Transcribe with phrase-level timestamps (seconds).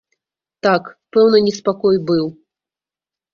[0.67, 0.83] Так,
[1.17, 2.25] пэўны неспакой быў.